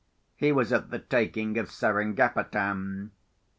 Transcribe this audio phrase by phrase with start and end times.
[0.35, 3.11] He was at the taking of Seringapatam.